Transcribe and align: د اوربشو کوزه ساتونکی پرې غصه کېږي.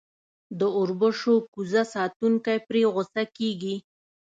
د 0.59 0.61
اوربشو 0.77 1.33
کوزه 1.53 1.81
ساتونکی 1.93 2.57
پرې 2.67 2.81
غصه 2.93 3.23
کېږي. 3.37 3.75